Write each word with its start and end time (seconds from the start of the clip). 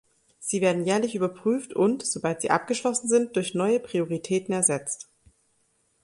Sie 0.39 0.61
werden 0.61 0.83
jährlich 0.87 1.13
überprüft 1.13 1.73
und, 1.75 2.03
sobald 2.03 2.41
sie 2.41 2.49
abgeschlossen 2.49 3.07
sind, 3.07 3.35
durch 3.35 3.53
neue 3.53 3.79
Prioritäten 3.79 4.51
ersetzt. 4.51 5.07